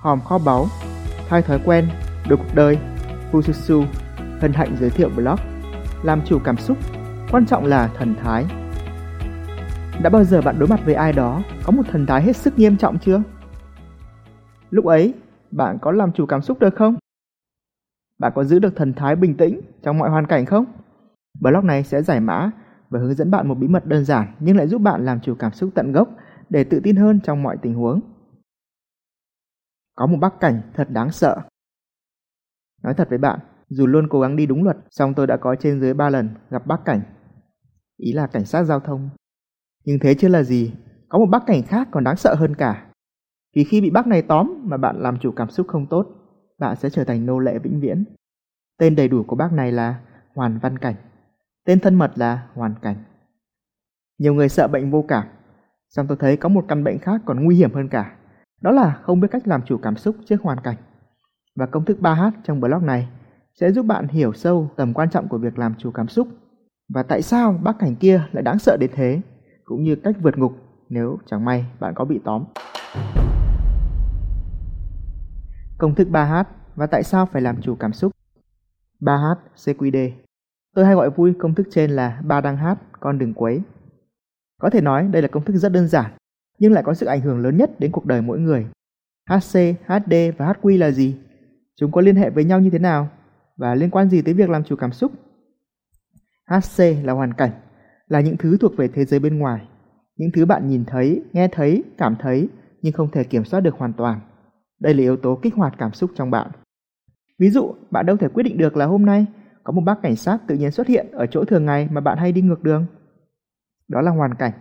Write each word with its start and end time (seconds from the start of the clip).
hòm 0.00 0.20
kho 0.20 0.38
báu, 0.38 0.66
thay 1.28 1.42
thói 1.42 1.60
quen, 1.64 1.88
đổi 2.28 2.38
cuộc 2.38 2.54
đời, 2.54 2.78
Fususu, 3.32 3.84
hân 4.40 4.52
hạnh 4.52 4.76
giới 4.80 4.90
thiệu 4.90 5.10
blog, 5.16 5.36
làm 6.02 6.20
chủ 6.24 6.38
cảm 6.44 6.56
xúc, 6.56 6.78
quan 7.32 7.46
trọng 7.46 7.64
là 7.64 7.88
thần 7.98 8.14
thái. 8.22 8.46
Đã 10.02 10.10
bao 10.10 10.24
giờ 10.24 10.42
bạn 10.42 10.58
đối 10.58 10.68
mặt 10.68 10.80
với 10.84 10.94
ai 10.94 11.12
đó 11.12 11.42
có 11.64 11.72
một 11.72 11.82
thần 11.90 12.06
thái 12.06 12.22
hết 12.22 12.36
sức 12.36 12.58
nghiêm 12.58 12.76
trọng 12.76 12.98
chưa? 12.98 13.22
Lúc 14.70 14.84
ấy, 14.84 15.14
bạn 15.50 15.78
có 15.82 15.92
làm 15.92 16.12
chủ 16.12 16.26
cảm 16.26 16.42
xúc 16.42 16.58
được 16.58 16.74
không? 16.74 16.96
Bạn 18.18 18.32
có 18.34 18.44
giữ 18.44 18.58
được 18.58 18.76
thần 18.76 18.94
thái 18.94 19.16
bình 19.16 19.36
tĩnh 19.36 19.60
trong 19.82 19.98
mọi 19.98 20.10
hoàn 20.10 20.26
cảnh 20.26 20.46
không? 20.46 20.64
Blog 21.40 21.66
này 21.66 21.84
sẽ 21.84 22.02
giải 22.02 22.20
mã 22.20 22.50
và 22.90 23.00
hướng 23.00 23.14
dẫn 23.14 23.30
bạn 23.30 23.48
một 23.48 23.54
bí 23.54 23.68
mật 23.68 23.86
đơn 23.86 24.04
giản 24.04 24.34
nhưng 24.40 24.56
lại 24.56 24.68
giúp 24.68 24.78
bạn 24.78 25.04
làm 25.04 25.20
chủ 25.20 25.34
cảm 25.34 25.52
xúc 25.52 25.70
tận 25.74 25.92
gốc 25.92 26.08
để 26.50 26.64
tự 26.64 26.80
tin 26.80 26.96
hơn 26.96 27.20
trong 27.24 27.42
mọi 27.42 27.56
tình 27.62 27.74
huống. 27.74 28.00
Có 30.00 30.06
một 30.06 30.16
bác 30.20 30.40
cảnh 30.40 30.62
thật 30.74 30.90
đáng 30.90 31.10
sợ. 31.10 31.36
Nói 32.82 32.94
thật 32.94 33.08
với 33.08 33.18
bạn, 33.18 33.38
dù 33.68 33.86
luôn 33.86 34.08
cố 34.10 34.20
gắng 34.20 34.36
đi 34.36 34.46
đúng 34.46 34.64
luật, 34.64 34.76
song 34.90 35.14
tôi 35.14 35.26
đã 35.26 35.36
có 35.36 35.54
trên 35.54 35.80
dưới 35.80 35.94
3 35.94 36.10
lần 36.10 36.30
gặp 36.50 36.66
bác 36.66 36.84
cảnh. 36.84 37.00
Ý 37.96 38.12
là 38.12 38.26
cảnh 38.26 38.44
sát 38.44 38.64
giao 38.64 38.80
thông. 38.80 39.10
Nhưng 39.84 39.98
thế 39.98 40.14
chưa 40.14 40.28
là 40.28 40.42
gì, 40.42 40.74
có 41.08 41.18
một 41.18 41.26
bác 41.26 41.46
cảnh 41.46 41.62
khác 41.62 41.88
còn 41.90 42.04
đáng 42.04 42.16
sợ 42.16 42.34
hơn 42.34 42.54
cả. 42.54 42.86
Vì 43.56 43.64
khi 43.64 43.80
bị 43.80 43.90
bác 43.90 44.06
này 44.06 44.22
tóm 44.22 44.60
mà 44.64 44.76
bạn 44.76 45.02
làm 45.02 45.18
chủ 45.18 45.32
cảm 45.32 45.50
xúc 45.50 45.66
không 45.68 45.86
tốt, 45.86 46.06
bạn 46.58 46.76
sẽ 46.76 46.90
trở 46.90 47.04
thành 47.04 47.26
nô 47.26 47.38
lệ 47.38 47.58
vĩnh 47.58 47.80
viễn. 47.80 48.04
Tên 48.78 48.96
đầy 48.96 49.08
đủ 49.08 49.24
của 49.26 49.36
bác 49.36 49.52
này 49.52 49.72
là 49.72 50.00
Hoàn 50.34 50.58
Văn 50.58 50.78
Cảnh. 50.78 50.96
Tên 51.64 51.80
thân 51.80 51.94
mật 51.94 52.12
là 52.14 52.48
Hoàn 52.54 52.74
Cảnh. 52.82 52.96
Nhiều 54.18 54.34
người 54.34 54.48
sợ 54.48 54.68
bệnh 54.68 54.90
vô 54.90 55.04
cảm, 55.08 55.26
song 55.88 56.06
tôi 56.08 56.16
thấy 56.20 56.36
có 56.36 56.48
một 56.48 56.64
căn 56.68 56.84
bệnh 56.84 56.98
khác 56.98 57.20
còn 57.26 57.44
nguy 57.44 57.56
hiểm 57.56 57.74
hơn 57.74 57.88
cả. 57.88 58.16
Đó 58.60 58.70
là 58.70 59.00
không 59.02 59.20
biết 59.20 59.28
cách 59.30 59.48
làm 59.48 59.62
chủ 59.62 59.78
cảm 59.78 59.96
xúc 59.96 60.16
trước 60.24 60.42
hoàn 60.42 60.60
cảnh. 60.60 60.76
Và 61.56 61.66
công 61.66 61.84
thức 61.84 61.98
3H 62.00 62.30
trong 62.44 62.60
blog 62.60 62.86
này 62.86 63.08
sẽ 63.60 63.72
giúp 63.72 63.86
bạn 63.86 64.08
hiểu 64.08 64.32
sâu 64.32 64.70
tầm 64.76 64.94
quan 64.94 65.10
trọng 65.10 65.28
của 65.28 65.38
việc 65.38 65.58
làm 65.58 65.74
chủ 65.78 65.90
cảm 65.90 66.08
xúc 66.08 66.28
và 66.94 67.02
tại 67.02 67.22
sao 67.22 67.60
bác 67.62 67.78
cảnh 67.78 67.96
kia 67.96 68.22
lại 68.32 68.42
đáng 68.42 68.58
sợ 68.58 68.76
đến 68.80 68.90
thế, 68.94 69.20
cũng 69.64 69.82
như 69.82 69.96
cách 69.96 70.16
vượt 70.22 70.38
ngục 70.38 70.52
nếu 70.88 71.18
chẳng 71.26 71.44
may 71.44 71.66
bạn 71.80 71.94
có 71.94 72.04
bị 72.04 72.20
tóm. 72.24 72.44
Công 75.78 75.94
thức 75.94 76.08
3H 76.10 76.44
và 76.74 76.86
tại 76.86 77.02
sao 77.02 77.26
phải 77.26 77.42
làm 77.42 77.60
chủ 77.62 77.74
cảm 77.74 77.92
xúc. 77.92 78.12
3H 79.00 79.34
CQD. 79.56 80.10
Tôi 80.74 80.84
hay 80.84 80.94
gọi 80.94 81.10
vui 81.10 81.34
công 81.38 81.54
thức 81.54 81.66
trên 81.70 81.90
là 81.90 82.20
ba 82.24 82.40
đang 82.40 82.56
hát, 82.56 82.78
con 83.00 83.18
đừng 83.18 83.34
quấy. 83.34 83.62
Có 84.60 84.70
thể 84.70 84.80
nói 84.80 85.08
đây 85.12 85.22
là 85.22 85.28
công 85.28 85.44
thức 85.44 85.56
rất 85.56 85.72
đơn 85.72 85.88
giản, 85.88 86.10
nhưng 86.60 86.72
lại 86.72 86.82
có 86.82 86.94
sức 86.94 87.06
ảnh 87.06 87.20
hưởng 87.20 87.38
lớn 87.38 87.56
nhất 87.56 87.80
đến 87.80 87.92
cuộc 87.92 88.06
đời 88.06 88.22
mỗi 88.22 88.38
người. 88.38 88.66
HC, 89.30 89.58
HD 89.86 90.14
và 90.36 90.52
HQ 90.52 90.78
là 90.78 90.90
gì? 90.90 91.16
Chúng 91.76 91.92
có 91.92 92.00
liên 92.00 92.16
hệ 92.16 92.30
với 92.30 92.44
nhau 92.44 92.60
như 92.60 92.70
thế 92.70 92.78
nào? 92.78 93.08
Và 93.56 93.74
liên 93.74 93.90
quan 93.90 94.10
gì 94.10 94.22
tới 94.22 94.34
việc 94.34 94.50
làm 94.50 94.64
chủ 94.64 94.76
cảm 94.76 94.92
xúc? 94.92 95.12
HC 96.46 96.82
là 97.04 97.12
hoàn 97.12 97.32
cảnh, 97.32 97.50
là 98.08 98.20
những 98.20 98.36
thứ 98.36 98.56
thuộc 98.60 98.76
về 98.76 98.88
thế 98.88 99.04
giới 99.04 99.20
bên 99.20 99.38
ngoài, 99.38 99.68
những 100.16 100.30
thứ 100.34 100.46
bạn 100.46 100.68
nhìn 100.68 100.84
thấy, 100.84 101.22
nghe 101.32 101.48
thấy, 101.48 101.84
cảm 101.98 102.16
thấy 102.20 102.48
nhưng 102.82 102.92
không 102.92 103.10
thể 103.10 103.24
kiểm 103.24 103.44
soát 103.44 103.60
được 103.60 103.74
hoàn 103.74 103.92
toàn. 103.92 104.20
Đây 104.80 104.94
là 104.94 105.00
yếu 105.00 105.16
tố 105.16 105.38
kích 105.42 105.54
hoạt 105.54 105.74
cảm 105.78 105.92
xúc 105.92 106.10
trong 106.16 106.30
bạn. 106.30 106.50
Ví 107.38 107.50
dụ, 107.50 107.74
bạn 107.90 108.06
đâu 108.06 108.16
thể 108.16 108.28
quyết 108.28 108.42
định 108.42 108.58
được 108.58 108.76
là 108.76 108.86
hôm 108.86 109.06
nay 109.06 109.26
có 109.64 109.72
một 109.72 109.82
bác 109.84 110.02
cảnh 110.02 110.16
sát 110.16 110.38
tự 110.48 110.56
nhiên 110.56 110.70
xuất 110.70 110.86
hiện 110.86 111.06
ở 111.12 111.26
chỗ 111.26 111.44
thường 111.44 111.66
ngày 111.66 111.88
mà 111.92 112.00
bạn 112.00 112.18
hay 112.18 112.32
đi 112.32 112.42
ngược 112.42 112.62
đường. 112.62 112.86
Đó 113.88 114.00
là 114.00 114.10
hoàn 114.10 114.34
cảnh, 114.34 114.52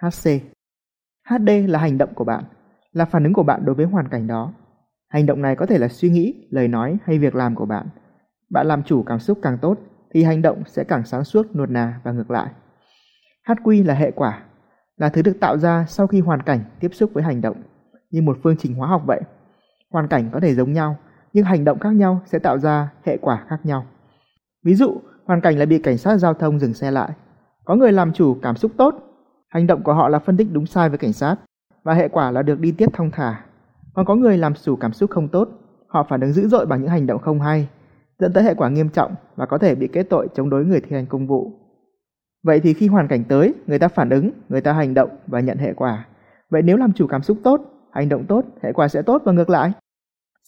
HC. 0.00 0.55
HD 1.26 1.50
là 1.66 1.78
hành 1.78 1.98
động 1.98 2.14
của 2.14 2.24
bạn, 2.24 2.44
là 2.92 3.04
phản 3.04 3.24
ứng 3.24 3.32
của 3.32 3.42
bạn 3.42 3.64
đối 3.64 3.74
với 3.74 3.86
hoàn 3.86 4.08
cảnh 4.08 4.26
đó. 4.26 4.52
Hành 5.08 5.26
động 5.26 5.42
này 5.42 5.56
có 5.56 5.66
thể 5.66 5.78
là 5.78 5.88
suy 5.88 6.10
nghĩ, 6.10 6.46
lời 6.50 6.68
nói 6.68 6.96
hay 7.04 7.18
việc 7.18 7.34
làm 7.34 7.54
của 7.54 7.66
bạn. 7.66 7.86
Bạn 8.50 8.66
làm 8.66 8.82
chủ 8.82 9.02
cảm 9.02 9.18
xúc 9.18 9.38
càng 9.42 9.58
tốt 9.58 9.78
thì 10.10 10.22
hành 10.22 10.42
động 10.42 10.62
sẽ 10.66 10.84
càng 10.84 11.04
sáng 11.04 11.24
suốt, 11.24 11.56
nuột 11.56 11.70
nà 11.70 12.00
và 12.04 12.12
ngược 12.12 12.30
lại. 12.30 12.48
HQ 13.46 13.86
là 13.86 13.94
hệ 13.94 14.10
quả, 14.10 14.42
là 14.96 15.08
thứ 15.08 15.22
được 15.22 15.40
tạo 15.40 15.58
ra 15.58 15.84
sau 15.88 16.06
khi 16.06 16.20
hoàn 16.20 16.42
cảnh 16.42 16.60
tiếp 16.80 16.90
xúc 16.92 17.10
với 17.14 17.22
hành 17.22 17.40
động, 17.40 17.62
như 18.10 18.22
một 18.22 18.38
phương 18.42 18.56
trình 18.58 18.74
hóa 18.74 18.88
học 18.88 19.02
vậy. 19.06 19.20
Hoàn 19.90 20.08
cảnh 20.08 20.28
có 20.32 20.40
thể 20.40 20.54
giống 20.54 20.72
nhau, 20.72 20.96
nhưng 21.32 21.44
hành 21.44 21.64
động 21.64 21.78
khác 21.78 21.90
nhau 21.90 22.20
sẽ 22.26 22.38
tạo 22.38 22.58
ra 22.58 22.88
hệ 23.04 23.16
quả 23.16 23.44
khác 23.48 23.60
nhau. 23.64 23.86
Ví 24.64 24.74
dụ, 24.74 25.00
hoàn 25.24 25.40
cảnh 25.40 25.58
là 25.58 25.66
bị 25.66 25.78
cảnh 25.78 25.98
sát 25.98 26.16
giao 26.16 26.34
thông 26.34 26.58
dừng 26.58 26.74
xe 26.74 26.90
lại. 26.90 27.10
Có 27.64 27.74
người 27.74 27.92
làm 27.92 28.12
chủ 28.12 28.36
cảm 28.42 28.56
xúc 28.56 28.72
tốt, 28.76 28.94
hành 29.48 29.66
động 29.66 29.82
của 29.82 29.94
họ 29.94 30.08
là 30.08 30.18
phân 30.18 30.36
tích 30.36 30.48
đúng 30.52 30.66
sai 30.66 30.88
với 30.88 30.98
cảnh 30.98 31.12
sát, 31.12 31.36
và 31.82 31.94
hệ 31.94 32.08
quả 32.08 32.30
là 32.30 32.42
được 32.42 32.60
đi 32.60 32.72
tiếp 32.72 32.88
thông 32.92 33.10
thả. 33.10 33.44
Còn 33.94 34.06
có 34.06 34.14
người 34.14 34.38
làm 34.38 34.54
chủ 34.54 34.76
cảm 34.76 34.92
xúc 34.92 35.10
không 35.10 35.28
tốt, 35.28 35.48
họ 35.86 36.06
phản 36.08 36.20
ứng 36.20 36.32
dữ 36.32 36.48
dội 36.48 36.66
bằng 36.66 36.80
những 36.80 36.90
hành 36.90 37.06
động 37.06 37.20
không 37.20 37.40
hay, 37.40 37.68
dẫn 38.18 38.32
tới 38.32 38.44
hệ 38.44 38.54
quả 38.54 38.68
nghiêm 38.68 38.88
trọng 38.88 39.14
và 39.36 39.46
có 39.46 39.58
thể 39.58 39.74
bị 39.74 39.88
kết 39.88 40.02
tội 40.10 40.28
chống 40.34 40.50
đối 40.50 40.64
người 40.64 40.80
thi 40.80 40.96
hành 40.96 41.06
công 41.06 41.26
vụ. 41.26 41.52
Vậy 42.42 42.60
thì 42.60 42.74
khi 42.74 42.88
hoàn 42.88 43.08
cảnh 43.08 43.24
tới, 43.24 43.54
người 43.66 43.78
ta 43.78 43.88
phản 43.88 44.10
ứng, 44.10 44.30
người 44.48 44.60
ta 44.60 44.72
hành 44.72 44.94
động 44.94 45.10
và 45.26 45.40
nhận 45.40 45.58
hệ 45.58 45.72
quả. 45.72 46.06
Vậy 46.50 46.62
nếu 46.62 46.76
làm 46.76 46.92
chủ 46.92 47.06
cảm 47.06 47.22
xúc 47.22 47.38
tốt, 47.44 47.60
hành 47.92 48.08
động 48.08 48.24
tốt, 48.24 48.44
hệ 48.62 48.72
quả 48.72 48.88
sẽ 48.88 49.02
tốt 49.02 49.22
và 49.24 49.32
ngược 49.32 49.50
lại. 49.50 49.72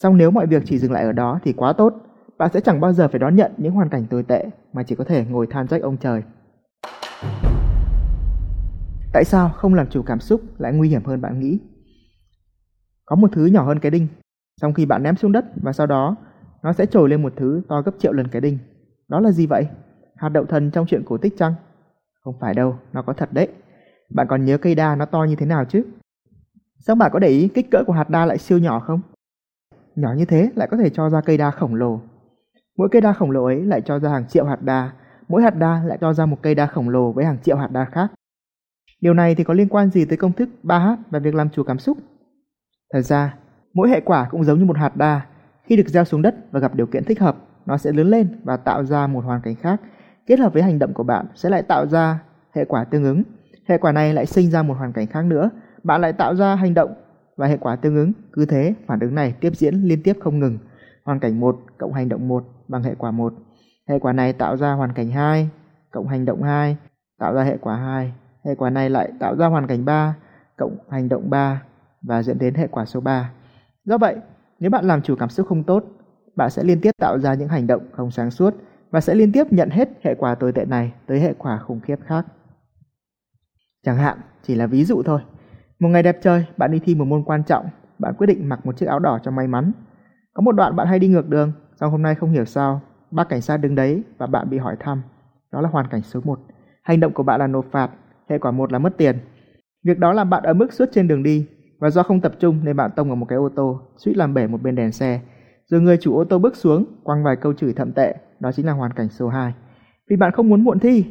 Song 0.01 0.17
nếu 0.17 0.31
mọi 0.31 0.47
việc 0.47 0.63
chỉ 0.65 0.77
dừng 0.79 0.91
lại 0.91 1.03
ở 1.03 1.11
đó 1.11 1.39
thì 1.43 1.53
quá 1.53 1.73
tốt, 1.73 1.93
bạn 2.37 2.49
sẽ 2.53 2.61
chẳng 2.61 2.81
bao 2.81 2.93
giờ 2.93 3.07
phải 3.07 3.19
đón 3.19 3.35
nhận 3.35 3.51
những 3.57 3.73
hoàn 3.73 3.89
cảnh 3.89 4.05
tồi 4.09 4.23
tệ 4.23 4.45
mà 4.73 4.83
chỉ 4.83 4.95
có 4.95 5.03
thể 5.03 5.25
ngồi 5.25 5.47
than 5.47 5.67
trách 5.67 5.81
ông 5.81 5.97
trời. 5.97 6.23
Tại 9.13 9.23
sao 9.25 9.49
không 9.49 9.73
làm 9.73 9.89
chủ 9.89 10.03
cảm 10.03 10.19
xúc 10.19 10.41
lại 10.57 10.73
nguy 10.73 10.89
hiểm 10.89 11.03
hơn 11.05 11.21
bạn 11.21 11.39
nghĩ? 11.39 11.59
Có 13.05 13.15
một 13.15 13.29
thứ 13.31 13.45
nhỏ 13.45 13.63
hơn 13.65 13.79
cái 13.79 13.91
đinh, 13.91 14.07
trong 14.61 14.73
khi 14.73 14.85
bạn 14.85 15.03
ném 15.03 15.15
xuống 15.15 15.31
đất 15.31 15.45
và 15.55 15.73
sau 15.73 15.87
đó 15.87 16.15
nó 16.63 16.73
sẽ 16.73 16.85
trồi 16.85 17.09
lên 17.09 17.21
một 17.21 17.33
thứ 17.35 17.61
to 17.69 17.81
gấp 17.81 17.91
triệu 17.99 18.13
lần 18.13 18.27
cái 18.27 18.41
đinh. 18.41 18.57
Đó 19.07 19.19
là 19.19 19.31
gì 19.31 19.45
vậy? 19.45 19.67
Hạt 20.15 20.29
đậu 20.29 20.45
thần 20.45 20.71
trong 20.71 20.85
chuyện 20.85 21.03
cổ 21.05 21.17
tích 21.17 21.33
chăng? 21.37 21.53
Không 22.21 22.35
phải 22.39 22.53
đâu, 22.53 22.79
nó 22.93 23.01
có 23.01 23.13
thật 23.13 23.33
đấy. 23.33 23.47
Bạn 24.09 24.27
còn 24.29 24.45
nhớ 24.45 24.57
cây 24.57 24.75
đa 24.75 24.95
nó 24.95 25.05
to 25.05 25.23
như 25.23 25.35
thế 25.35 25.45
nào 25.45 25.65
chứ? 25.65 25.83
Sao 26.79 26.95
bạn 26.95 27.11
có 27.13 27.19
để 27.19 27.27
ý 27.27 27.47
kích 27.47 27.71
cỡ 27.71 27.83
của 27.87 27.93
hạt 27.93 28.09
đa 28.09 28.25
lại 28.25 28.37
siêu 28.37 28.57
nhỏ 28.57 28.79
không? 28.79 29.01
Nhỏ 29.95 30.13
như 30.17 30.25
thế 30.25 30.49
lại 30.55 30.67
có 30.71 30.77
thể 30.77 30.89
cho 30.89 31.09
ra 31.09 31.21
cây 31.21 31.37
đa 31.37 31.51
khổng 31.51 31.75
lồ. 31.75 32.01
Mỗi 32.77 32.89
cây 32.91 33.01
đa 33.01 33.13
khổng 33.13 33.31
lồ 33.31 33.43
ấy 33.45 33.65
lại 33.65 33.81
cho 33.85 33.99
ra 33.99 34.09
hàng 34.09 34.27
triệu 34.27 34.45
hạt 34.45 34.61
đa, 34.61 34.91
mỗi 35.27 35.41
hạt 35.43 35.55
đa 35.55 35.83
lại 35.85 35.97
cho 36.01 36.13
ra 36.13 36.25
một 36.25 36.37
cây 36.41 36.55
đa 36.55 36.65
khổng 36.65 36.89
lồ 36.89 37.11
với 37.11 37.25
hàng 37.25 37.37
triệu 37.43 37.57
hạt 37.57 37.71
đa 37.71 37.85
khác. 37.85 38.11
Điều 39.01 39.13
này 39.13 39.35
thì 39.35 39.43
có 39.43 39.53
liên 39.53 39.69
quan 39.69 39.89
gì 39.89 40.05
tới 40.05 40.17
công 40.17 40.33
thức 40.33 40.49
3H 40.63 40.95
và 41.09 41.19
việc 41.19 41.35
làm 41.35 41.49
chủ 41.49 41.63
cảm 41.63 41.79
xúc? 41.79 41.97
Thật 42.93 43.01
ra, 43.01 43.35
mỗi 43.73 43.89
hệ 43.89 44.01
quả 44.01 44.27
cũng 44.31 44.43
giống 44.43 44.59
như 44.59 44.65
một 44.65 44.77
hạt 44.77 44.95
đa, 44.95 45.21
khi 45.63 45.75
được 45.75 45.87
gieo 45.87 46.05
xuống 46.05 46.21
đất 46.21 46.35
và 46.51 46.59
gặp 46.59 46.75
điều 46.75 46.85
kiện 46.85 47.03
thích 47.03 47.19
hợp, 47.19 47.35
nó 47.65 47.77
sẽ 47.77 47.91
lớn 47.91 48.07
lên 48.07 48.39
và 48.43 48.57
tạo 48.57 48.85
ra 48.85 49.07
một 49.07 49.23
hoàn 49.25 49.41
cảnh 49.41 49.55
khác, 49.55 49.81
kết 50.25 50.39
hợp 50.39 50.53
với 50.53 50.63
hành 50.63 50.79
động 50.79 50.93
của 50.93 51.03
bạn 51.03 51.25
sẽ 51.35 51.49
lại 51.49 51.63
tạo 51.63 51.87
ra 51.87 52.19
hệ 52.55 52.65
quả 52.65 52.83
tương 52.83 53.03
ứng. 53.03 53.23
Hệ 53.67 53.77
quả 53.77 53.91
này 53.91 54.13
lại 54.13 54.25
sinh 54.25 54.51
ra 54.51 54.63
một 54.63 54.73
hoàn 54.77 54.93
cảnh 54.93 55.07
khác 55.07 55.25
nữa, 55.25 55.49
bạn 55.83 56.01
lại 56.01 56.13
tạo 56.13 56.35
ra 56.35 56.55
hành 56.55 56.73
động 56.73 56.93
và 57.37 57.47
hệ 57.47 57.57
quả 57.57 57.75
tương 57.75 57.95
ứng. 57.95 58.11
Cứ 58.33 58.45
thế, 58.45 58.73
phản 58.87 58.99
ứng 58.99 59.15
này 59.15 59.33
tiếp 59.39 59.55
diễn 59.55 59.75
liên 59.75 60.03
tiếp 60.03 60.17
không 60.19 60.39
ngừng. 60.39 60.57
Hoàn 61.05 61.19
cảnh 61.19 61.39
1 61.39 61.59
cộng 61.77 61.93
hành 61.93 62.09
động 62.09 62.27
1 62.27 62.43
bằng 62.67 62.83
hệ 62.83 62.95
quả 62.97 63.11
1. 63.11 63.33
Hệ 63.89 63.99
quả 63.99 64.13
này 64.13 64.33
tạo 64.33 64.57
ra 64.57 64.73
hoàn 64.73 64.93
cảnh 64.93 65.11
2 65.11 65.49
cộng 65.91 66.07
hành 66.07 66.25
động 66.25 66.43
2 66.43 66.77
tạo 67.19 67.33
ra 67.33 67.43
hệ 67.43 67.57
quả 67.57 67.75
2. 67.75 68.13
Hệ 68.45 68.55
quả 68.55 68.69
này 68.69 68.89
lại 68.89 69.11
tạo 69.19 69.35
ra 69.35 69.47
hoàn 69.47 69.67
cảnh 69.67 69.85
3 69.85 70.15
cộng 70.57 70.77
hành 70.89 71.09
động 71.09 71.29
3 71.29 71.61
và 72.01 72.23
dẫn 72.23 72.39
đến 72.39 72.53
hệ 72.53 72.67
quả 72.67 72.85
số 72.85 72.99
3. 72.99 73.31
Do 73.85 73.97
vậy, 73.97 74.15
nếu 74.59 74.69
bạn 74.69 74.85
làm 74.85 75.01
chủ 75.01 75.15
cảm 75.15 75.29
xúc 75.29 75.47
không 75.47 75.63
tốt, 75.63 75.83
bạn 76.35 76.49
sẽ 76.49 76.63
liên 76.63 76.81
tiếp 76.81 76.91
tạo 76.97 77.19
ra 77.19 77.33
những 77.33 77.47
hành 77.47 77.67
động 77.67 77.81
không 77.91 78.11
sáng 78.11 78.31
suốt 78.31 78.53
và 78.91 79.01
sẽ 79.01 79.15
liên 79.15 79.31
tiếp 79.31 79.53
nhận 79.53 79.69
hết 79.69 79.89
hệ 80.03 80.15
quả 80.15 80.35
tồi 80.35 80.51
tệ 80.51 80.65
này 80.65 80.93
tới 81.05 81.19
hệ 81.19 81.33
quả 81.37 81.57
khủng 81.57 81.79
khiếp 81.79 81.99
khác. 82.05 82.25
Chẳng 83.85 83.97
hạn, 83.97 84.17
chỉ 84.43 84.55
là 84.55 84.67
ví 84.67 84.85
dụ 84.85 85.03
thôi. 85.05 85.21
Một 85.79 85.89
ngày 85.89 86.03
đẹp 86.03 86.17
trời, 86.21 86.45
bạn 86.57 86.71
đi 86.71 86.79
thi 86.79 86.95
một 86.95 87.05
môn 87.05 87.23
quan 87.23 87.43
trọng, 87.43 87.69
bạn 87.99 88.13
quyết 88.17 88.27
định 88.27 88.49
mặc 88.49 88.65
một 88.65 88.77
chiếc 88.77 88.85
áo 88.85 88.99
đỏ 88.99 89.19
cho 89.23 89.31
may 89.31 89.47
mắn. 89.47 89.71
Có 90.33 90.41
một 90.41 90.51
đoạn 90.51 90.75
bạn 90.75 90.87
hay 90.87 90.99
đi 90.99 91.07
ngược 91.07 91.29
đường, 91.29 91.51
sau 91.79 91.89
hôm 91.89 92.01
nay 92.01 92.15
không 92.15 92.31
hiểu 92.31 92.45
sao, 92.45 92.81
bác 93.11 93.29
cảnh 93.29 93.41
sát 93.41 93.57
đứng 93.57 93.75
đấy 93.75 94.03
và 94.17 94.27
bạn 94.27 94.49
bị 94.49 94.57
hỏi 94.57 94.75
thăm. 94.79 95.01
Đó 95.51 95.61
là 95.61 95.69
hoàn 95.69 95.87
cảnh 95.87 96.01
số 96.01 96.21
1. 96.23 96.39
Hành 96.83 96.99
động 96.99 97.13
của 97.13 97.23
bạn 97.23 97.39
là 97.39 97.47
nộp 97.47 97.65
phạt, 97.71 97.89
hệ 98.29 98.37
quả 98.37 98.51
một 98.51 98.71
là 98.71 98.79
mất 98.79 98.97
tiền. 98.97 99.17
Việc 99.85 99.99
đó 99.99 100.13
làm 100.13 100.29
bạn 100.29 100.43
ở 100.43 100.53
mức 100.53 100.73
suốt 100.73 100.85
trên 100.91 101.07
đường 101.07 101.23
đi 101.23 101.47
và 101.79 101.89
do 101.89 102.03
không 102.03 102.21
tập 102.21 102.31
trung 102.39 102.59
nên 102.63 102.75
bạn 102.75 102.91
tông 102.95 103.07
vào 103.07 103.15
một 103.15 103.25
cái 103.29 103.37
ô 103.37 103.49
tô, 103.55 103.81
suýt 103.97 104.17
làm 104.17 104.33
bể 104.33 104.47
một 104.47 104.61
bên 104.61 104.75
đèn 104.75 104.91
xe. 104.91 105.21
Rồi 105.65 105.81
người 105.81 105.97
chủ 105.97 106.17
ô 106.17 106.23
tô 106.23 106.39
bước 106.39 106.55
xuống, 106.55 106.85
quăng 107.03 107.23
vài 107.23 107.35
câu 107.35 107.53
chửi 107.53 107.73
thậm 107.73 107.91
tệ, 107.91 108.15
đó 108.39 108.51
chính 108.51 108.65
là 108.65 108.71
hoàn 108.71 108.93
cảnh 108.93 109.09
số 109.09 109.27
2. 109.27 109.53
Vì 110.09 110.15
bạn 110.15 110.31
không 110.31 110.49
muốn 110.49 110.63
muộn 110.63 110.79
thi, 110.79 111.05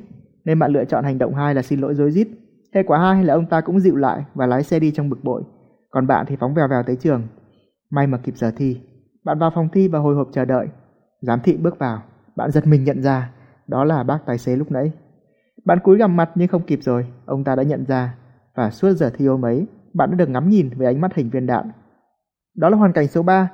nên 0.45 0.59
bạn 0.59 0.73
lựa 0.73 0.85
chọn 0.85 1.05
hành 1.05 1.19
động 1.19 1.35
2 1.35 1.55
là 1.55 1.63
xin 1.63 1.81
lỗi 1.81 1.95
dối 1.95 2.11
rít. 2.11 2.29
Hệ 2.75 2.83
quả 2.83 2.99
2 2.99 3.25
là 3.25 3.35
ông 3.35 3.47
ta 3.47 3.61
cũng 3.61 3.81
dịu 3.81 3.97
lại 3.97 4.25
và 4.35 4.47
lái 4.47 4.63
xe 4.63 4.81
đi 4.81 4.91
trong 4.91 5.11
bực 5.11 5.25
bội. 5.25 5.43
Còn 5.91 6.07
bạn 6.07 6.27
thì 6.29 6.37
phóng 6.41 6.55
vèo 6.55 6.69
vèo 6.69 6.83
tới 6.83 6.97
trường. 6.97 7.23
May 7.91 8.07
mà 8.07 8.19
kịp 8.19 8.37
giờ 8.37 8.53
thi. 8.57 8.81
Bạn 9.25 9.39
vào 9.39 9.51
phòng 9.55 9.69
thi 9.73 9.89
và 9.89 9.99
hồi 9.99 10.15
hộp 10.15 10.29
chờ 10.33 10.45
đợi. 10.45 10.67
Giám 11.21 11.41
thị 11.45 11.57
bước 11.57 11.79
vào, 11.79 12.03
bạn 12.37 12.51
giật 12.51 12.67
mình 12.67 12.85
nhận 12.85 13.03
ra, 13.03 13.31
đó 13.67 13.85
là 13.85 14.03
bác 14.03 14.19
tài 14.27 14.39
xế 14.39 14.57
lúc 14.57 14.71
nãy. 14.71 14.93
Bạn 15.69 15.79
cúi 15.81 15.99
gằm 15.99 16.17
mặt 16.17 16.31
nhưng 16.35 16.49
không 16.49 16.63
kịp 16.63 16.79
rồi, 16.83 17.07
ông 17.27 17.45
ta 17.45 17.55
đã 17.55 17.63
nhận 17.63 17.85
ra, 17.85 18.15
và 18.55 18.71
suốt 18.71 18.93
giờ 18.93 19.11
thi 19.15 19.27
ôm 19.27 19.45
ấy, 19.45 19.67
bạn 19.95 20.11
đã 20.11 20.17
được 20.17 20.29
ngắm 20.29 20.49
nhìn 20.49 20.71
với 20.77 20.87
ánh 20.87 21.01
mắt 21.01 21.15
hình 21.15 21.31
viên 21.31 21.47
đạn. 21.47 21.71
Đó 22.57 22.69
là 22.69 22.77
hoàn 22.77 22.93
cảnh 22.93 23.07
số 23.07 23.23
3. 23.23 23.51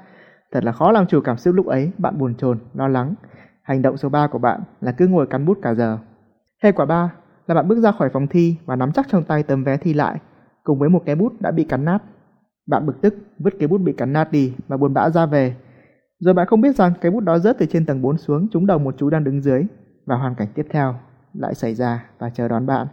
Thật 0.53 0.65
là 0.65 0.73
khó 0.73 0.93
làm 0.93 1.07
chủ 1.07 1.21
cảm 1.21 1.37
xúc 1.37 1.55
lúc 1.55 1.67
ấy, 1.67 1.93
bạn 1.99 2.19
buồn 2.19 2.35
chồn, 2.35 2.59
lo 2.75 2.89
lắng. 2.89 3.15
Hành 3.63 3.83
động 3.83 3.97
số 3.97 4.09
3 4.09 4.27
của 4.27 4.39
bạn 4.39 4.61
là 4.81 4.93
cứ 4.93 5.07
ngồi 5.07 5.27
cắn 5.27 5.47
bút 5.47 5.59
cả 5.63 5.75
giờ. 5.75 5.99
Hệ 6.63 6.73
quả 6.73 6.87
3 6.87 7.13
là 7.47 7.55
bạn 7.55 7.69
bước 7.69 7.81
ra 7.81 7.93
khỏi 7.93 8.11
phòng 8.11 8.27
thi 8.27 8.57
và 8.65 8.77
nắm 8.77 8.93
chắc 8.93 9.07
trong 9.09 9.25
tay 9.25 9.43
tấm 9.43 9.65
vé 9.65 9.77
thi 9.77 9.95
lại, 9.95 10.19
cùng 10.65 10.79
với 10.79 10.89
một 10.89 11.03
cái 11.07 11.15
bút 11.15 11.33
đã 11.41 11.51
bị 11.51 11.65
cắn 11.65 11.85
nát. 11.85 11.99
Bạn 12.67 12.87
bực 12.87 13.01
tức 13.01 13.15
vứt 13.39 13.55
cái 13.59 13.69
bút 13.69 13.79
bị 13.79 13.93
cắn 13.93 14.13
nát 14.13 14.33
đi 14.33 14.55
và 14.69 14.77
buồn 14.77 14.95
bã 14.95 15.11
ra 15.11 15.27
về. 15.27 15.57
Rồi 16.19 16.35
bạn 16.35 16.47
không 16.47 16.61
biết 16.61 16.77
rằng 16.77 16.93
cái 17.01 17.11
bút 17.11 17.21
đó 17.21 17.39
rớt 17.39 17.59
từ 17.59 17.67
trên 17.67 17.87
tầng 17.87 18.03
4 18.03 18.19
xuống 18.19 18.49
trúng 18.53 18.67
đầu 18.67 18.79
một 18.79 18.95
chú 18.99 19.11
đang 19.11 19.25
đứng 19.25 19.41
dưới 19.41 19.67
và 20.07 20.17
hoàn 20.17 20.35
cảnh 20.35 20.49
tiếp 20.55 20.67
theo 20.71 20.95
lại 21.35 21.55
xảy 21.55 21.75
ra 21.75 22.05
và 22.19 22.31
chờ 22.31 22.49
đón 22.49 22.67
bạn. 22.67 22.87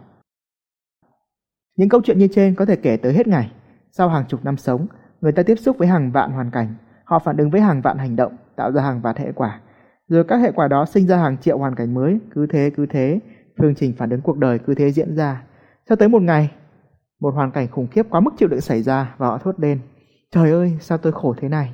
Những 1.76 1.88
câu 1.88 2.00
chuyện 2.04 2.18
như 2.18 2.28
trên 2.32 2.54
có 2.54 2.64
thể 2.64 2.76
kể 2.76 2.96
tới 2.96 3.12
hết 3.12 3.26
ngày. 3.26 3.52
Sau 3.90 4.08
hàng 4.08 4.24
chục 4.28 4.44
năm 4.44 4.56
sống, 4.56 4.86
người 5.20 5.32
ta 5.32 5.42
tiếp 5.42 5.54
xúc 5.54 5.78
với 5.78 5.88
hàng 5.88 6.12
vạn 6.12 6.30
hoàn 6.30 6.50
cảnh, 6.50 6.74
họ 7.04 7.18
phản 7.18 7.36
ứng 7.36 7.50
với 7.50 7.60
hàng 7.60 7.80
vạn 7.80 7.98
hành 7.98 8.16
động, 8.16 8.36
tạo 8.56 8.72
ra 8.72 8.82
hàng 8.82 9.00
vạn 9.00 9.16
hệ 9.16 9.32
quả. 9.32 9.60
Rồi 10.08 10.24
các 10.24 10.36
hệ 10.36 10.52
quả 10.52 10.68
đó 10.68 10.84
sinh 10.84 11.06
ra 11.06 11.16
hàng 11.16 11.36
triệu 11.38 11.58
hoàn 11.58 11.74
cảnh 11.74 11.94
mới, 11.94 12.18
cứ 12.34 12.46
thế 12.46 12.70
cứ 12.76 12.86
thế, 12.86 13.20
phương 13.58 13.74
trình 13.74 13.94
phản 13.98 14.10
ứng 14.10 14.20
cuộc 14.20 14.38
đời 14.38 14.58
cứ 14.58 14.74
thế 14.74 14.92
diễn 14.92 15.16
ra. 15.16 15.42
Cho 15.88 15.96
tới 15.96 16.08
một 16.08 16.22
ngày, 16.22 16.50
một 17.20 17.34
hoàn 17.34 17.50
cảnh 17.50 17.68
khủng 17.68 17.86
khiếp 17.86 18.06
quá 18.10 18.20
mức 18.20 18.30
chịu 18.38 18.48
đựng 18.48 18.60
xảy 18.60 18.82
ra 18.82 19.14
và 19.18 19.26
họ 19.26 19.38
thốt 19.38 19.60
lên. 19.60 19.78
Trời 20.30 20.50
ơi, 20.50 20.76
sao 20.80 20.98
tôi 20.98 21.12
khổ 21.12 21.34
thế 21.40 21.48
này? 21.48 21.72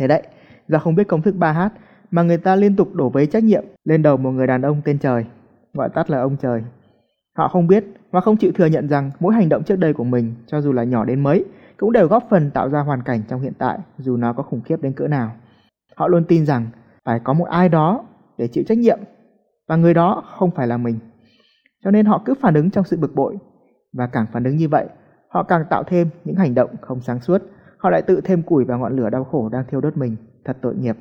Thế 0.00 0.06
đấy, 0.06 0.22
do 0.68 0.78
không 0.78 0.94
biết 0.94 1.08
công 1.08 1.22
thức 1.22 1.34
3H 1.38 1.68
mà 2.10 2.22
người 2.22 2.38
ta 2.38 2.56
liên 2.56 2.76
tục 2.76 2.94
đổ 2.94 3.10
vấy 3.10 3.26
trách 3.26 3.44
nhiệm 3.44 3.64
lên 3.84 4.02
đầu 4.02 4.16
một 4.16 4.30
người 4.30 4.46
đàn 4.46 4.62
ông 4.62 4.82
tên 4.84 4.98
Trời, 4.98 5.26
gọi 5.74 5.88
tắt 5.88 6.10
là 6.10 6.20
ông 6.20 6.36
Trời. 6.36 6.62
Họ 7.36 7.48
không 7.48 7.66
biết 7.66 7.84
và 8.10 8.20
không 8.20 8.36
chịu 8.36 8.52
thừa 8.54 8.66
nhận 8.66 8.88
rằng 8.88 9.10
mỗi 9.20 9.34
hành 9.34 9.48
động 9.48 9.64
trước 9.64 9.76
đây 9.76 9.92
của 9.92 10.04
mình, 10.04 10.34
cho 10.46 10.60
dù 10.60 10.72
là 10.72 10.84
nhỏ 10.84 11.04
đến 11.04 11.20
mấy, 11.20 11.44
cũng 11.76 11.92
đều 11.92 12.08
góp 12.08 12.24
phần 12.30 12.50
tạo 12.50 12.68
ra 12.68 12.80
hoàn 12.80 13.02
cảnh 13.02 13.22
trong 13.28 13.40
hiện 13.40 13.52
tại, 13.58 13.78
dù 13.98 14.16
nó 14.16 14.32
có 14.32 14.42
khủng 14.42 14.60
khiếp 14.60 14.82
đến 14.82 14.92
cỡ 14.92 15.08
nào. 15.08 15.32
Họ 15.96 16.08
luôn 16.08 16.24
tin 16.24 16.46
rằng 16.46 16.66
phải 17.04 17.20
có 17.24 17.32
một 17.32 17.44
ai 17.44 17.68
đó 17.68 18.04
để 18.38 18.48
chịu 18.48 18.64
trách 18.66 18.78
nhiệm 18.78 18.98
và 19.68 19.76
người 19.76 19.94
đó 19.94 20.22
không 20.38 20.50
phải 20.50 20.66
là 20.66 20.76
mình. 20.76 20.98
Cho 21.84 21.90
nên 21.90 22.06
họ 22.06 22.22
cứ 22.24 22.34
phản 22.40 22.54
ứng 22.54 22.70
trong 22.70 22.84
sự 22.84 22.96
bực 22.96 23.14
bội 23.14 23.38
và 23.92 24.06
càng 24.06 24.26
phản 24.32 24.44
ứng 24.44 24.56
như 24.56 24.68
vậy, 24.68 24.86
họ 25.28 25.42
càng 25.42 25.64
tạo 25.70 25.82
thêm 25.86 26.08
những 26.24 26.36
hành 26.36 26.54
động 26.54 26.70
không 26.80 27.00
sáng 27.00 27.20
suốt, 27.20 27.42
họ 27.78 27.90
lại 27.90 28.02
tự 28.02 28.20
thêm 28.24 28.42
củi 28.42 28.64
vào 28.64 28.78
ngọn 28.78 28.96
lửa 28.96 29.10
đau 29.10 29.24
khổ 29.24 29.48
đang 29.48 29.64
thiêu 29.70 29.80
đốt 29.80 29.96
mình, 29.96 30.16
thật 30.44 30.56
tội 30.62 30.74
nghiệp. 30.74 30.96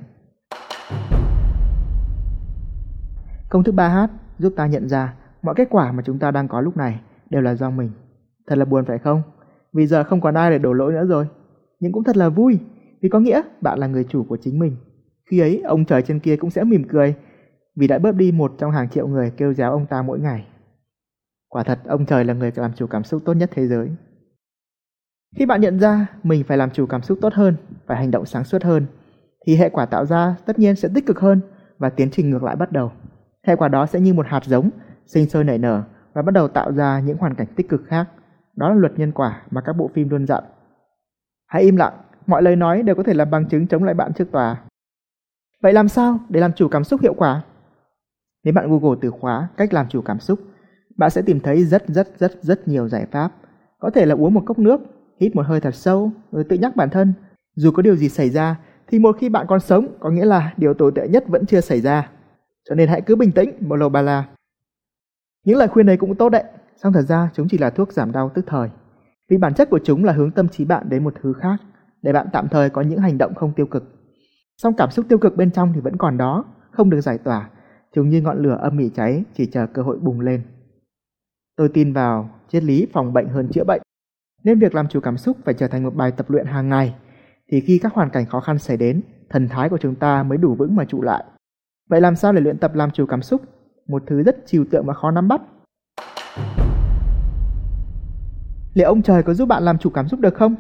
Công 3.50 3.64
thức 3.64 3.76
3H 3.76 4.08
giúp 4.42 4.54
ta 4.56 4.68
nhận 4.68 4.90
ra 4.90 5.14
mọi 5.42 5.56
kết 5.56 5.68
quả 5.70 5.92
mà 5.92 6.04
chúng 6.06 6.20
ta 6.20 6.32
đang 6.32 6.48
có 6.48 6.62
lúc 6.62 6.78
này 6.78 7.00
đều 7.30 7.42
là 7.42 7.56
do 7.56 7.70
mình. 7.70 7.92
Thật 8.48 8.58
là 8.58 8.66
buồn 8.66 8.86
phải 8.86 9.00
không? 9.00 9.22
Vì 9.74 9.88
giờ 9.88 10.04
không 10.04 10.22
còn 10.22 10.34
ai 10.34 10.52
để 10.52 10.58
đổ 10.58 10.74
lỗi 10.74 10.94
nữa 10.94 11.06
rồi. 11.06 11.28
Nhưng 11.80 11.92
cũng 11.92 12.04
thật 12.04 12.18
là 12.18 12.30
vui, 12.30 12.60
vì 13.02 13.10
có 13.10 13.20
nghĩa 13.20 13.42
bạn 13.62 13.80
là 13.80 13.88
người 13.88 14.04
chủ 14.04 14.24
của 14.24 14.38
chính 14.38 14.60
mình. 14.60 14.76
Khi 15.32 15.40
ấy, 15.40 15.62
ông 15.62 15.86
trời 15.86 16.02
trên 16.02 16.20
kia 16.20 16.36
cũng 16.36 16.50
sẽ 16.50 16.64
mỉm 16.64 16.84
cười, 16.88 17.16
vì 17.76 17.88
đã 17.88 18.00
bớt 18.00 18.16
đi 18.16 18.32
một 18.32 18.54
trong 18.58 18.72
hàng 18.72 18.90
triệu 18.90 19.08
người 19.08 19.32
kêu 19.38 19.54
giáo 19.54 19.72
ông 19.72 19.86
ta 19.86 20.02
mỗi 20.02 20.20
ngày. 20.20 20.48
Quả 21.50 21.64
thật, 21.64 21.80
ông 21.86 22.06
trời 22.06 22.26
là 22.26 22.34
người 22.34 22.52
làm 22.56 22.74
chủ 22.74 22.88
cảm 22.88 23.04
xúc 23.04 23.22
tốt 23.26 23.34
nhất 23.34 23.50
thế 23.54 23.68
giới. 23.68 23.90
Khi 25.36 25.46
bạn 25.46 25.62
nhận 25.62 25.80
ra 25.80 26.08
mình 26.24 26.44
phải 26.44 26.58
làm 26.58 26.72
chủ 26.72 26.86
cảm 26.86 27.02
xúc 27.02 27.18
tốt 27.22 27.34
hơn, 27.34 27.56
phải 27.88 27.98
hành 27.98 28.12
động 28.12 28.26
sáng 28.26 28.44
suốt 28.44 28.64
hơn, 28.64 28.86
thì 29.46 29.56
hệ 29.56 29.70
quả 29.70 29.86
tạo 29.86 30.06
ra 30.06 30.36
tất 30.46 30.60
nhiên 30.60 30.76
sẽ 30.76 30.90
tích 30.96 31.06
cực 31.06 31.20
hơn 31.20 31.42
và 31.78 31.90
tiến 31.90 32.10
trình 32.12 32.30
ngược 32.30 32.44
lại 32.44 32.56
bắt 32.56 32.72
đầu. 32.72 32.92
Hệ 33.48 33.56
quả 33.56 33.68
đó 33.68 33.86
sẽ 33.86 34.00
như 34.00 34.14
một 34.14 34.26
hạt 34.30 34.44
giống 34.46 34.70
sinh 35.06 35.30
sôi 35.30 35.44
nảy 35.44 35.58
nở 35.58 35.84
và 36.14 36.22
bắt 36.22 36.32
đầu 36.32 36.48
tạo 36.48 36.72
ra 36.72 37.00
những 37.00 37.18
hoàn 37.18 37.36
cảnh 37.36 37.48
tích 37.56 37.70
cực 37.70 37.82
khác. 37.88 38.10
Đó 38.56 38.70
là 38.70 38.76
luật 38.76 39.00
nhân 39.00 39.12
quả 39.12 39.42
mà 39.52 39.62
các 39.62 39.74
bộ 39.74 39.90
phim 39.94 40.10
luôn 40.10 40.28
dặn. 40.28 40.44
Hãy 41.48 41.62
im 41.62 41.76
lặng, 41.76 41.94
mọi 42.28 42.42
lời 42.42 42.56
nói 42.56 42.84
đều 42.84 42.96
có 42.96 43.04
thể 43.04 43.14
làm 43.14 43.32
bằng 43.32 43.46
chứng 43.50 43.68
chống 43.68 43.84
lại 43.84 43.94
bạn 43.94 44.14
trước 44.14 44.32
tòa. 44.32 44.62
Vậy 45.62 45.74
làm 45.74 45.88
sao 45.88 46.20
để 46.30 46.40
làm 46.40 46.54
chủ 46.54 46.68
cảm 46.68 46.84
xúc 46.84 47.02
hiệu 47.02 47.14
quả? 47.14 47.42
Nếu 48.44 48.54
bạn 48.54 48.70
Google 48.70 49.00
từ 49.02 49.10
khóa 49.10 49.48
cách 49.58 49.74
làm 49.74 49.88
chủ 49.90 50.02
cảm 50.02 50.20
xúc, 50.20 50.40
bạn 50.98 51.10
sẽ 51.10 51.22
tìm 51.22 51.40
thấy 51.40 51.64
rất 51.64 51.88
rất 51.88 52.20
rất 52.20 52.32
rất 52.42 52.68
nhiều 52.68 52.90
giải 52.90 53.06
pháp. 53.12 53.32
Có 53.80 53.90
thể 53.90 54.06
là 54.06 54.16
uống 54.16 54.34
một 54.34 54.44
cốc 54.46 54.60
nước, 54.60 54.82
hít 55.20 55.36
một 55.36 55.46
hơi 55.46 55.62
thật 55.62 55.76
sâu, 55.76 56.12
rồi 56.32 56.44
tự 56.50 56.56
nhắc 56.56 56.76
bản 56.76 56.90
thân, 56.90 57.14
dù 57.56 57.72
có 57.72 57.82
điều 57.82 57.96
gì 57.96 58.10
xảy 58.10 58.30
ra 58.30 58.56
thì 58.88 59.00
một 59.00 59.18
khi 59.20 59.30
bạn 59.30 59.46
còn 59.48 59.60
sống 59.60 59.88
có 60.00 60.10
nghĩa 60.10 60.26
là 60.26 60.54
điều 60.58 60.74
tồi 60.74 60.92
tệ 60.96 61.08
nhất 61.08 61.24
vẫn 61.28 61.46
chưa 61.46 61.62
xảy 61.62 61.82
ra. 61.82 62.10
Cho 62.70 62.76
nên 62.76 62.90
hãy 62.90 63.02
cứ 63.02 63.16
bình 63.16 63.32
tĩnh, 63.32 63.70
Bolo 63.70 63.90
Bala. 63.90 64.28
Những 65.46 65.58
lời 65.58 65.68
khuyên 65.68 65.86
này 65.86 65.98
cũng 65.98 66.16
tốt 66.16 66.30
đấy, 66.30 66.44
song 66.84 66.94
thật 66.94 67.02
ra 67.02 67.30
chúng 67.34 67.48
chỉ 67.48 67.58
là 67.58 67.70
thuốc 67.70 67.94
giảm 67.94 68.12
đau 68.12 68.32
tức 68.34 68.46
thời. 68.48 68.70
Vì 69.30 69.38
bản 69.38 69.54
chất 69.54 69.70
của 69.70 69.80
chúng 69.84 70.04
là 70.04 70.14
hướng 70.14 70.32
tâm 70.32 70.50
trí 70.50 70.66
bạn 70.66 70.90
đến 70.90 71.04
một 71.04 71.14
thứ 71.22 71.34
khác, 71.34 71.58
để 72.02 72.14
bạn 72.14 72.28
tạm 72.34 72.48
thời 72.48 72.70
có 72.70 72.82
những 72.82 73.00
hành 73.00 73.18
động 73.18 73.36
không 73.36 73.54
tiêu 73.54 73.66
cực. 73.66 73.84
Song 74.58 74.74
cảm 74.78 74.92
xúc 74.92 75.06
tiêu 75.10 75.18
cực 75.18 75.36
bên 75.36 75.52
trong 75.52 75.74
thì 75.74 75.82
vẫn 75.82 75.98
còn 75.98 76.18
đó, 76.18 76.46
không 76.72 76.90
được 76.90 77.02
giải 77.02 77.18
tỏa, 77.18 77.50
chúng 77.94 78.10
như 78.10 78.22
ngọn 78.22 78.44
lửa 78.44 78.58
âm 78.62 78.78
mỉ 78.78 78.90
cháy 78.90 79.24
chỉ 79.34 79.46
chờ 79.46 79.68
cơ 79.74 79.82
hội 79.82 80.00
bùng 80.00 80.20
lên. 80.20 80.44
Tôi 81.56 81.70
tin 81.70 81.94
vào 81.94 82.30
triết 82.48 82.64
lý 82.64 82.88
phòng 82.94 83.14
bệnh 83.14 83.28
hơn 83.28 83.50
chữa 83.54 83.64
bệnh, 83.64 83.82
nên 84.44 84.60
việc 84.60 84.76
làm 84.76 84.88
chủ 84.88 85.00
cảm 85.00 85.18
xúc 85.18 85.38
phải 85.46 85.54
trở 85.54 85.68
thành 85.68 85.84
một 85.84 85.96
bài 85.96 86.12
tập 86.12 86.30
luyện 86.30 86.46
hàng 86.46 86.70
ngày, 86.70 86.96
thì 87.52 87.62
khi 87.62 87.80
các 87.84 87.94
hoàn 87.94 88.10
cảnh 88.10 88.26
khó 88.26 88.40
khăn 88.40 88.58
xảy 88.58 88.78
đến, 88.78 89.02
thần 89.30 89.48
thái 89.50 89.70
của 89.70 89.78
chúng 89.78 89.96
ta 89.96 90.24
mới 90.24 90.38
đủ 90.38 90.56
vững 90.56 90.76
mà 90.76 90.86
trụ 90.86 91.02
lại. 91.02 91.24
Vậy 91.92 92.02
làm 92.02 92.16
sao 92.16 92.34
để 92.34 92.42
luyện 92.42 92.58
tập 92.58 92.76
làm 92.76 92.92
chủ 92.92 93.06
cảm 93.06 93.22
xúc? 93.22 93.42
Một 93.88 94.04
thứ 94.08 94.24
rất 94.24 94.38
trừu 94.46 94.66
tượng 94.72 94.86
và 94.86 94.94
khó 94.94 95.12
nắm 95.12 95.28
bắt. 95.28 95.42
Liệu 98.74 98.88
ông 98.88 99.02
trời 99.02 99.24
có 99.24 99.34
giúp 99.34 99.46
bạn 99.46 99.64
làm 99.64 99.78
chủ 99.78 99.90
cảm 99.90 100.08
xúc 100.08 100.20
được 100.20 100.34
không? 100.34 100.56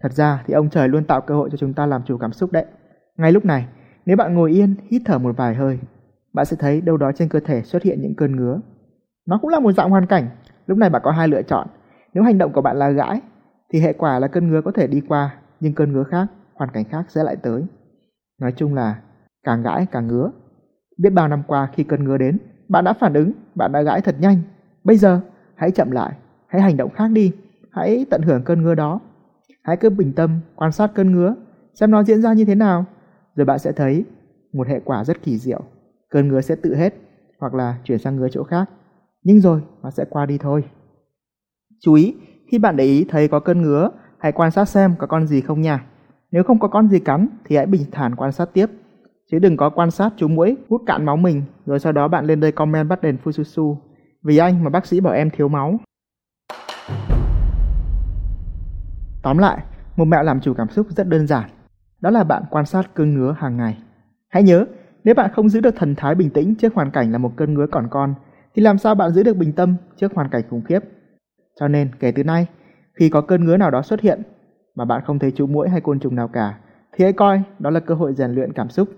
Thật 0.00 0.12
ra 0.12 0.42
thì 0.46 0.54
ông 0.54 0.70
trời 0.70 0.88
luôn 0.88 1.04
tạo 1.04 1.20
cơ 1.20 1.34
hội 1.34 1.48
cho 1.52 1.56
chúng 1.56 1.74
ta 1.74 1.86
làm 1.86 2.02
chủ 2.06 2.18
cảm 2.18 2.32
xúc 2.32 2.52
đấy. 2.52 2.64
Ngay 3.16 3.32
lúc 3.32 3.44
này, 3.44 3.66
nếu 4.06 4.16
bạn 4.16 4.34
ngồi 4.34 4.52
yên, 4.52 4.74
hít 4.90 5.02
thở 5.04 5.18
một 5.18 5.36
vài 5.36 5.54
hơi, 5.54 5.78
bạn 6.32 6.46
sẽ 6.46 6.56
thấy 6.60 6.80
đâu 6.80 6.96
đó 6.96 7.12
trên 7.14 7.28
cơ 7.28 7.40
thể 7.40 7.62
xuất 7.62 7.82
hiện 7.82 8.02
những 8.02 8.14
cơn 8.14 8.36
ngứa. 8.36 8.60
Nó 9.26 9.38
cũng 9.42 9.50
là 9.50 9.60
một 9.60 9.72
dạng 9.72 9.90
hoàn 9.90 10.06
cảnh. 10.06 10.28
Lúc 10.66 10.78
này 10.78 10.90
bạn 10.90 11.02
có 11.04 11.10
hai 11.10 11.28
lựa 11.28 11.42
chọn. 11.42 11.66
Nếu 12.14 12.24
hành 12.24 12.38
động 12.38 12.52
của 12.52 12.62
bạn 12.62 12.76
là 12.76 12.90
gãi, 12.90 13.20
thì 13.72 13.80
hệ 13.80 13.92
quả 13.92 14.18
là 14.18 14.28
cơn 14.28 14.48
ngứa 14.48 14.62
có 14.62 14.72
thể 14.74 14.86
đi 14.86 15.00
qua, 15.08 15.34
nhưng 15.60 15.74
cơn 15.74 15.92
ngứa 15.92 16.04
khác, 16.04 16.26
hoàn 16.54 16.70
cảnh 16.70 16.84
khác 16.84 17.04
sẽ 17.08 17.24
lại 17.24 17.36
tới. 17.36 17.64
Nói 18.40 18.52
chung 18.56 18.74
là 18.74 19.00
càng 19.42 19.62
gãi 19.62 19.86
càng 19.90 20.06
ngứa. 20.06 20.30
Biết 21.00 21.10
bao 21.10 21.28
năm 21.28 21.42
qua 21.46 21.68
khi 21.72 21.84
cơn 21.84 22.04
ngứa 22.04 22.18
đến, 22.18 22.38
bạn 22.68 22.84
đã 22.84 22.92
phản 22.92 23.14
ứng, 23.14 23.32
bạn 23.54 23.72
đã 23.72 23.82
gãi 23.82 24.00
thật 24.00 24.16
nhanh. 24.20 24.38
Bây 24.84 24.96
giờ, 24.96 25.20
hãy 25.54 25.70
chậm 25.70 25.90
lại, 25.90 26.12
hãy 26.46 26.62
hành 26.62 26.76
động 26.76 26.90
khác 26.90 27.10
đi, 27.12 27.32
hãy 27.72 28.06
tận 28.10 28.22
hưởng 28.22 28.42
cơn 28.44 28.62
ngứa 28.62 28.74
đó. 28.74 29.00
Hãy 29.62 29.76
cứ 29.76 29.90
bình 29.90 30.12
tâm 30.12 30.40
quan 30.56 30.72
sát 30.72 30.90
cơn 30.94 31.12
ngứa, 31.12 31.34
xem 31.74 31.90
nó 31.90 32.02
diễn 32.02 32.22
ra 32.22 32.32
như 32.32 32.44
thế 32.44 32.54
nào, 32.54 32.84
rồi 33.36 33.44
bạn 33.44 33.58
sẽ 33.58 33.72
thấy 33.72 34.04
một 34.52 34.68
hệ 34.68 34.80
quả 34.84 35.04
rất 35.04 35.22
kỳ 35.22 35.38
diệu. 35.38 35.62
Cơn 36.10 36.28
ngứa 36.28 36.40
sẽ 36.40 36.56
tự 36.56 36.74
hết 36.74 36.94
hoặc 37.38 37.54
là 37.54 37.78
chuyển 37.84 37.98
sang 37.98 38.16
ngứa 38.16 38.28
chỗ 38.28 38.44
khác. 38.44 38.70
Nhưng 39.22 39.40
rồi 39.40 39.62
nó 39.82 39.90
sẽ 39.90 40.04
qua 40.10 40.26
đi 40.26 40.38
thôi. 40.38 40.64
Chú 41.80 41.94
ý, 41.94 42.14
khi 42.50 42.58
bạn 42.58 42.76
để 42.76 42.84
ý 42.84 43.06
thấy 43.08 43.28
có 43.28 43.40
cơn 43.40 43.62
ngứa, 43.62 43.90
hãy 44.18 44.32
quan 44.32 44.50
sát 44.50 44.64
xem 44.64 44.94
có 44.98 45.06
con 45.06 45.26
gì 45.26 45.40
không 45.40 45.60
nha. 45.60 45.84
Nếu 46.30 46.44
không 46.44 46.58
có 46.58 46.68
con 46.68 46.88
gì 46.88 46.98
cắn 46.98 47.28
thì 47.44 47.56
hãy 47.56 47.66
bình 47.66 47.82
thản 47.92 48.16
quan 48.16 48.32
sát 48.32 48.50
tiếp. 48.52 48.66
Chứ 49.30 49.38
đừng 49.38 49.56
có 49.56 49.70
quan 49.70 49.90
sát 49.90 50.12
chú 50.16 50.28
mũi 50.28 50.56
hút 50.68 50.82
cạn 50.86 51.04
máu 51.04 51.16
mình 51.16 51.42
rồi 51.66 51.80
sau 51.80 51.92
đó 51.92 52.08
bạn 52.08 52.24
lên 52.24 52.40
đây 52.40 52.52
comment 52.52 52.88
bắt 52.88 53.02
đền 53.02 53.16
Fususu. 53.24 53.76
Vì 54.22 54.36
anh 54.36 54.64
mà 54.64 54.70
bác 54.70 54.86
sĩ 54.86 55.00
bảo 55.00 55.14
em 55.14 55.30
thiếu 55.30 55.48
máu. 55.48 55.80
Tóm 59.22 59.38
lại, 59.38 59.58
một 59.96 60.04
mẹo 60.04 60.22
làm 60.22 60.40
chủ 60.40 60.54
cảm 60.54 60.68
xúc 60.68 60.86
rất 60.90 61.08
đơn 61.08 61.26
giản. 61.26 61.50
Đó 62.00 62.10
là 62.10 62.24
bạn 62.24 62.42
quan 62.50 62.66
sát 62.66 62.94
cơn 62.94 63.14
ngứa 63.14 63.34
hàng 63.38 63.56
ngày. 63.56 63.78
Hãy 64.28 64.42
nhớ, 64.42 64.66
nếu 65.04 65.14
bạn 65.14 65.30
không 65.34 65.48
giữ 65.48 65.60
được 65.60 65.76
thần 65.76 65.94
thái 65.94 66.14
bình 66.14 66.30
tĩnh 66.30 66.54
trước 66.54 66.74
hoàn 66.74 66.90
cảnh 66.90 67.12
là 67.12 67.18
một 67.18 67.32
cơn 67.36 67.54
ngứa 67.54 67.66
còn 67.66 67.88
con, 67.90 68.14
thì 68.54 68.62
làm 68.62 68.78
sao 68.78 68.94
bạn 68.94 69.10
giữ 69.10 69.22
được 69.22 69.36
bình 69.36 69.52
tâm 69.52 69.76
trước 69.96 70.14
hoàn 70.14 70.28
cảnh 70.28 70.42
khủng 70.50 70.64
khiếp? 70.64 70.80
Cho 71.60 71.68
nên, 71.68 71.90
kể 72.00 72.12
từ 72.12 72.24
nay, 72.24 72.46
khi 72.94 73.10
có 73.10 73.20
cơn 73.20 73.44
ngứa 73.44 73.56
nào 73.56 73.70
đó 73.70 73.82
xuất 73.82 74.00
hiện 74.00 74.22
mà 74.74 74.84
bạn 74.84 75.02
không 75.06 75.18
thấy 75.18 75.30
chú 75.30 75.46
muỗi 75.46 75.68
hay 75.68 75.80
côn 75.80 76.00
trùng 76.00 76.14
nào 76.14 76.28
cả, 76.28 76.58
thì 76.92 77.04
hãy 77.04 77.12
coi 77.12 77.42
đó 77.58 77.70
là 77.70 77.80
cơ 77.80 77.94
hội 77.94 78.14
rèn 78.14 78.30
luyện 78.30 78.52
cảm 78.52 78.68
xúc, 78.68 78.88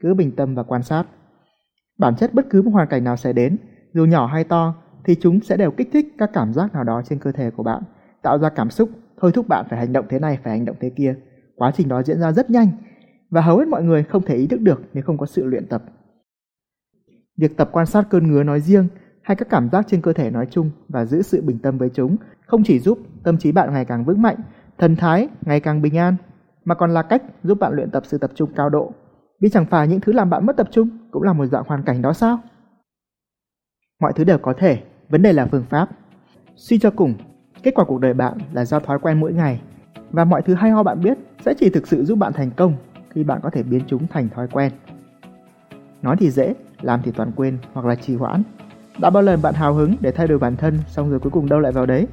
cứ 0.00 0.14
bình 0.14 0.36
tâm 0.36 0.54
và 0.54 0.62
quan 0.62 0.82
sát. 0.82 1.04
Bản 1.98 2.16
chất 2.16 2.34
bất 2.34 2.46
cứ 2.50 2.62
một 2.62 2.70
hoàn 2.70 2.88
cảnh 2.88 3.04
nào 3.04 3.16
sẽ 3.16 3.32
đến, 3.32 3.56
dù 3.94 4.04
nhỏ 4.04 4.26
hay 4.26 4.44
to, 4.44 4.74
thì 5.04 5.14
chúng 5.20 5.40
sẽ 5.40 5.56
đều 5.56 5.70
kích 5.70 5.88
thích 5.92 6.14
các 6.18 6.30
cảm 6.32 6.52
giác 6.52 6.74
nào 6.74 6.84
đó 6.84 7.02
trên 7.04 7.18
cơ 7.18 7.32
thể 7.32 7.50
của 7.50 7.62
bạn, 7.62 7.82
tạo 8.22 8.38
ra 8.38 8.48
cảm 8.48 8.70
xúc, 8.70 8.90
thôi 9.20 9.32
thúc 9.34 9.48
bạn 9.48 9.66
phải 9.70 9.78
hành 9.78 9.92
động 9.92 10.06
thế 10.08 10.18
này, 10.18 10.38
phải 10.44 10.52
hành 10.52 10.64
động 10.64 10.76
thế 10.80 10.90
kia. 10.90 11.14
Quá 11.56 11.72
trình 11.74 11.88
đó 11.88 12.02
diễn 12.02 12.20
ra 12.20 12.32
rất 12.32 12.50
nhanh 12.50 12.68
và 13.30 13.40
hầu 13.40 13.58
hết 13.58 13.68
mọi 13.68 13.82
người 13.82 14.02
không 14.02 14.22
thể 14.22 14.36
ý 14.36 14.46
thức 14.46 14.60
được 14.60 14.82
nếu 14.92 15.04
không 15.04 15.18
có 15.18 15.26
sự 15.26 15.44
luyện 15.44 15.66
tập. 15.66 15.82
Việc 17.36 17.56
tập 17.56 17.68
quan 17.72 17.86
sát 17.86 18.06
cơn 18.10 18.26
ngứa 18.26 18.42
nói 18.42 18.60
riêng 18.60 18.88
hay 19.22 19.36
các 19.36 19.48
cảm 19.50 19.68
giác 19.70 19.86
trên 19.88 20.00
cơ 20.00 20.12
thể 20.12 20.30
nói 20.30 20.46
chung 20.50 20.70
và 20.88 21.04
giữ 21.04 21.22
sự 21.22 21.42
bình 21.42 21.58
tâm 21.58 21.78
với 21.78 21.90
chúng 21.94 22.16
không 22.46 22.62
chỉ 22.64 22.78
giúp 22.78 22.98
tâm 23.22 23.38
trí 23.38 23.52
bạn 23.52 23.72
ngày 23.72 23.84
càng 23.84 24.04
vững 24.04 24.22
mạnh, 24.22 24.36
thần 24.78 24.96
thái 24.96 25.28
ngày 25.40 25.60
càng 25.60 25.82
bình 25.82 25.96
an, 25.96 26.16
mà 26.64 26.74
còn 26.74 26.90
là 26.90 27.02
cách 27.02 27.22
giúp 27.42 27.58
bạn 27.60 27.72
luyện 27.72 27.90
tập 27.90 28.02
sự 28.06 28.18
tập 28.18 28.30
trung 28.34 28.50
cao 28.56 28.70
độ. 28.70 28.92
Vì 29.40 29.48
chẳng 29.48 29.66
phải 29.66 29.88
những 29.88 30.00
thứ 30.00 30.12
làm 30.12 30.30
bạn 30.30 30.46
mất 30.46 30.56
tập 30.56 30.68
trung 30.70 30.88
cũng 31.10 31.22
là 31.22 31.32
một 31.32 31.46
dạng 31.46 31.64
hoàn 31.66 31.82
cảnh 31.82 32.02
đó 32.02 32.12
sao? 32.12 32.40
Mọi 34.00 34.12
thứ 34.12 34.24
đều 34.24 34.38
có 34.38 34.52
thể, 34.58 34.82
vấn 35.08 35.22
đề 35.22 35.32
là 35.32 35.46
phương 35.46 35.64
pháp. 35.70 35.88
Suy 36.56 36.78
cho 36.78 36.90
cùng, 36.90 37.14
kết 37.62 37.74
quả 37.74 37.84
cuộc 37.84 38.00
đời 38.00 38.14
bạn 38.14 38.38
là 38.52 38.64
do 38.64 38.80
thói 38.80 38.98
quen 38.98 39.20
mỗi 39.20 39.32
ngày 39.32 39.60
và 40.10 40.24
mọi 40.24 40.42
thứ 40.42 40.54
hay 40.54 40.70
ho 40.70 40.82
bạn 40.82 41.00
biết 41.00 41.18
sẽ 41.44 41.54
chỉ 41.58 41.70
thực 41.70 41.86
sự 41.86 42.04
giúp 42.04 42.18
bạn 42.18 42.32
thành 42.32 42.50
công 42.50 42.74
khi 43.10 43.24
bạn 43.24 43.40
có 43.42 43.50
thể 43.50 43.62
biến 43.62 43.82
chúng 43.86 44.06
thành 44.06 44.28
thói 44.28 44.48
quen. 44.48 44.72
Nói 46.02 46.16
thì 46.18 46.30
dễ, 46.30 46.54
làm 46.80 47.00
thì 47.04 47.12
toàn 47.12 47.32
quên 47.36 47.58
hoặc 47.72 47.86
là 47.86 47.94
trì 47.94 48.16
hoãn. 48.16 48.42
Đã 49.00 49.10
bao 49.10 49.22
lần 49.22 49.42
bạn 49.42 49.54
hào 49.54 49.74
hứng 49.74 49.94
để 50.00 50.12
thay 50.12 50.28
đổi 50.28 50.38
bản 50.38 50.56
thân 50.56 50.78
xong 50.86 51.10
rồi 51.10 51.20
cuối 51.20 51.30
cùng 51.30 51.48
đâu 51.48 51.60
lại 51.60 51.72
vào 51.72 51.86
đấy? 51.86 52.06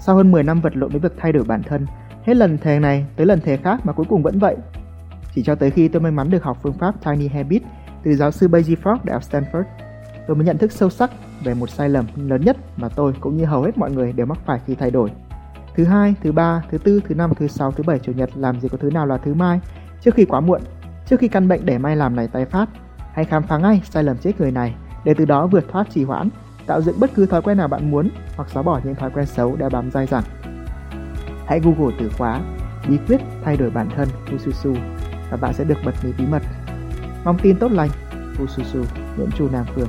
Sau 0.00 0.16
hơn 0.16 0.32
10 0.32 0.42
năm 0.42 0.60
vật 0.60 0.76
lộn 0.76 0.90
với 0.90 1.00
việc 1.00 1.12
thay 1.16 1.32
đổi 1.32 1.44
bản 1.44 1.62
thân, 1.62 1.86
hết 2.22 2.36
lần 2.36 2.58
thề 2.58 2.78
này 2.78 3.06
tới 3.16 3.26
lần 3.26 3.40
thề 3.40 3.56
khác 3.56 3.86
mà 3.86 3.92
cuối 3.92 4.06
cùng 4.08 4.22
vẫn 4.22 4.38
vậy. 4.38 4.56
Chỉ 5.38 5.44
cho 5.44 5.54
tới 5.54 5.70
khi 5.70 5.88
tôi 5.88 6.02
may 6.02 6.12
mắn 6.12 6.30
được 6.30 6.42
học 6.42 6.58
phương 6.62 6.72
pháp 6.72 6.94
Tiny 7.04 7.28
Habit 7.28 7.62
từ 8.04 8.14
giáo 8.14 8.30
sư 8.30 8.48
Beji 8.48 8.76
Ford 8.82 8.98
đại 9.04 9.14
học 9.14 9.22
Stanford, 9.30 9.62
tôi 10.26 10.36
mới 10.36 10.46
nhận 10.46 10.58
thức 10.58 10.72
sâu 10.72 10.90
sắc 10.90 11.10
về 11.44 11.54
một 11.54 11.70
sai 11.70 11.88
lầm 11.88 12.06
lớn 12.16 12.40
nhất 12.44 12.56
mà 12.76 12.88
tôi 12.88 13.12
cũng 13.20 13.36
như 13.36 13.44
hầu 13.44 13.62
hết 13.62 13.78
mọi 13.78 13.90
người 13.90 14.12
đều 14.12 14.26
mắc 14.26 14.38
phải 14.46 14.60
khi 14.66 14.74
thay 14.74 14.90
đổi. 14.90 15.10
Thứ 15.76 15.84
hai, 15.84 16.14
thứ 16.22 16.32
ba, 16.32 16.62
thứ 16.70 16.78
tư, 16.78 17.00
thứ 17.08 17.14
năm, 17.14 17.32
thứ 17.38 17.46
sáu, 17.46 17.72
thứ 17.72 17.82
bảy, 17.86 17.98
chủ 17.98 18.12
nhật 18.12 18.30
làm 18.34 18.60
gì 18.60 18.68
có 18.68 18.78
thứ 18.78 18.90
nào 18.90 19.06
là 19.06 19.16
thứ 19.16 19.34
mai 19.34 19.60
trước 20.00 20.14
khi 20.14 20.24
quá 20.24 20.40
muộn, 20.40 20.60
trước 21.06 21.20
khi 21.20 21.28
căn 21.28 21.48
bệnh 21.48 21.66
để 21.66 21.78
may 21.78 21.96
làm 21.96 22.16
này 22.16 22.28
tái 22.28 22.44
phát. 22.44 22.68
Hãy 23.12 23.24
khám 23.24 23.42
phá 23.42 23.58
ngay 23.58 23.82
sai 23.84 24.04
lầm 24.04 24.16
chết 24.16 24.40
người 24.40 24.50
này 24.50 24.74
để 25.04 25.14
từ 25.14 25.24
đó 25.24 25.46
vượt 25.46 25.64
thoát 25.72 25.90
trì 25.90 26.04
hoãn, 26.04 26.28
tạo 26.66 26.82
dựng 26.82 27.00
bất 27.00 27.10
cứ 27.14 27.26
thói 27.26 27.42
quen 27.42 27.56
nào 27.56 27.68
bạn 27.68 27.90
muốn 27.90 28.08
hoặc 28.36 28.50
xóa 28.50 28.62
bỏ 28.62 28.80
những 28.84 28.94
thói 28.94 29.10
quen 29.10 29.26
xấu 29.26 29.56
đã 29.56 29.68
bám 29.68 29.90
dai 29.90 30.06
dẳng. 30.06 30.24
Hãy 31.46 31.60
Google 31.60 31.96
từ 31.98 32.10
khóa 32.18 32.40
bí 32.88 32.98
quyết 33.08 33.20
thay 33.44 33.56
đổi 33.56 33.70
bản 33.70 33.88
thân 33.96 34.08
Fususu 34.26 34.74
và 35.30 35.36
bạn 35.36 35.54
sẽ 35.54 35.64
được 35.64 35.78
bật 35.84 35.94
mí 36.04 36.12
bí 36.18 36.26
mật. 36.26 36.42
Mong 37.24 37.38
tin 37.42 37.58
tốt 37.58 37.72
lành 37.72 37.90
Ususu 38.42 38.84
Nguyễn 39.16 39.30
Chu 39.38 39.48
Nam 39.52 39.66
Phương 39.74 39.88